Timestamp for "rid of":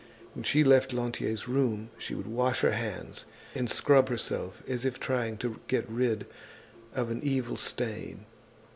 5.87-7.11